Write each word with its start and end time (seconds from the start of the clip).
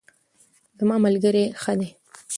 زما 0.79 0.95
ملګرۍ 1.05 1.45
ښه 1.61 1.73
دی 1.79 1.89